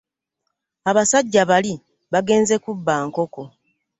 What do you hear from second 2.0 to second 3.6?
bagenze kubba nkoko.